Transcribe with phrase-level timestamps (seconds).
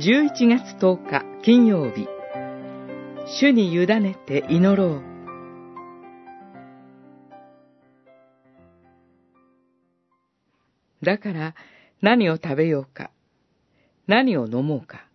[0.00, 2.08] 11月10日金曜日。
[3.26, 5.02] 主に委ねて祈ろう。
[11.04, 11.54] だから
[12.00, 13.10] 何を食べようか。
[14.06, 15.06] 何を飲もうか。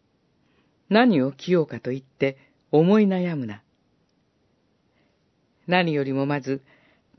[0.90, 2.38] 何を着ようかと言って
[2.72, 3.64] 思い悩むな。
[5.66, 6.62] 何よりもまず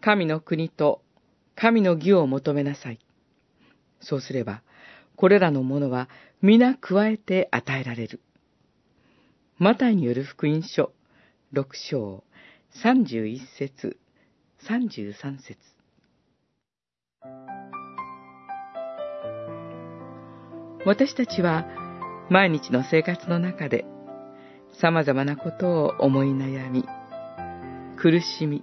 [0.01, 1.03] 神の国と
[1.57, 3.01] 神の義を求めなさい。
[4.01, 4.63] そうすれば、
[5.17, 6.09] これらのものは
[6.43, 8.21] 皆加えて与えられる。
[9.59, 10.93] マタイによる福音書、
[11.53, 12.23] 六章、
[12.83, 13.97] 三十一節、
[14.59, 15.57] 三十三節。
[20.85, 21.67] 私たちは
[22.31, 23.85] 毎日の生活の中で
[24.81, 26.85] 様々なことを思い悩み、
[27.97, 28.63] 苦しみ、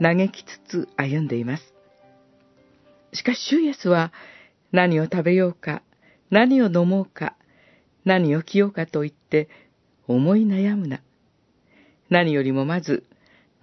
[0.00, 1.74] 嘆きつつ歩んでいます。
[3.12, 4.12] しかし、主イエスは
[4.72, 5.82] 何を食べようか、
[6.30, 7.36] 何を飲もうか、
[8.04, 9.48] 何を着ようかと言って
[10.06, 11.00] 思い悩むな。
[12.10, 13.04] 何よりもまず、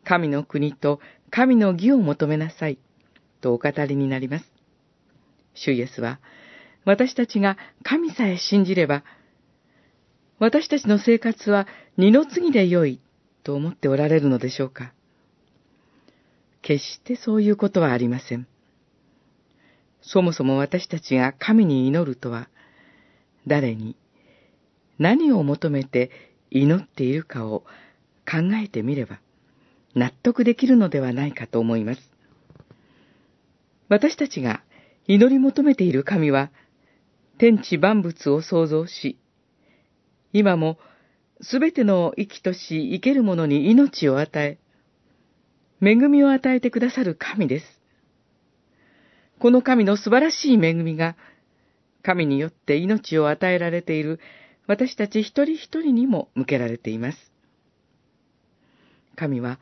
[0.03, 0.99] 神の国と
[1.31, 2.77] 神の義を求めなさい、
[3.41, 4.45] とお語りになります。
[5.53, 6.19] 主イエスは、
[6.85, 9.03] 私たちが神さえ信じれば、
[10.39, 11.67] 私たちの生活は
[11.97, 12.99] 二の次で良い
[13.43, 14.93] と思っておられるのでしょうか
[16.61, 18.47] 決してそういうことはありません。
[20.01, 22.49] そもそも私たちが神に祈るとは、
[23.47, 23.95] 誰に、
[24.97, 26.11] 何を求めて
[26.51, 27.61] 祈っているかを
[28.29, 29.19] 考えてみれば、
[29.93, 32.01] 納得できるのではないかと思います。
[33.87, 34.63] 私たちが
[35.07, 36.51] 祈り求めている神は、
[37.37, 39.17] 天地万物を創造し、
[40.33, 40.77] 今も
[41.41, 44.57] すべての生きとし生けるものに命を与え、
[45.81, 47.65] 恵みを与えてくださる神です。
[49.39, 51.15] この神の素晴らしい恵みが、
[52.03, 54.19] 神によって命を与えられている
[54.67, 57.17] 私たち一人一人にも向けられています。
[59.15, 59.59] 神は、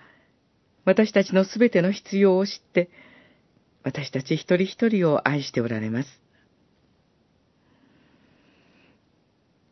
[0.86, 2.90] 私たちのすべての必要を知って、
[3.84, 6.10] 私たち一人一人を愛しておられます。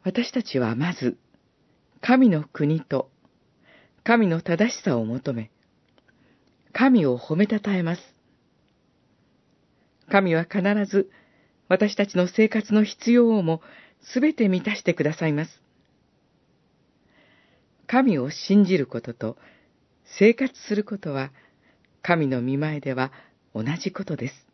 [0.03, 1.17] 私たちはまず、
[2.01, 3.11] 神の国と
[4.03, 5.51] 神の正しさを求め、
[6.73, 8.01] 神を褒めたたえます。
[10.11, 11.09] 神は必ず
[11.69, 13.61] 私たちの生活の必要をも
[14.01, 15.61] すべて満たしてくださいます。
[17.87, 19.37] 神を信じることと
[20.03, 21.31] 生活することは
[22.01, 23.11] 神の見前では
[23.55, 24.50] 同じことです。